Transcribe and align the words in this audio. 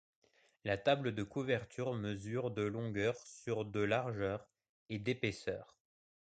La 0.63 0.77
table 0.79 1.13
de 1.13 1.21
couverture 1.21 1.93
mesure 1.93 2.49
de 2.49 2.63
longueur 2.63 3.15
sur 3.23 3.65
de 3.65 3.81
largeur 3.81 4.47
et 4.89 4.97
d'épaisseur. 4.97 5.77